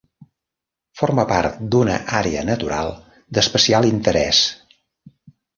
[1.01, 2.91] Forma part d'una àrea natural
[3.39, 4.45] d'especial interès.